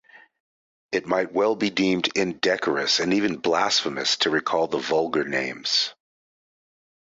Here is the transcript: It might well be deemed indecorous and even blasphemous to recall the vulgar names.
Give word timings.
It 0.91 1.05
might 1.05 1.31
well 1.31 1.55
be 1.55 1.69
deemed 1.69 2.07
indecorous 2.17 2.99
and 2.99 3.13
even 3.13 3.37
blasphemous 3.37 4.17
to 4.17 4.31
recall 4.31 4.65
the 4.65 4.79
vulgar 4.79 5.25
names. 5.25 5.93